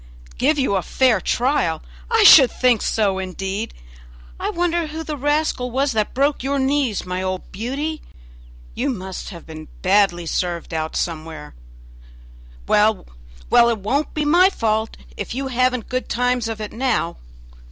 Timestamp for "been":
9.45-9.67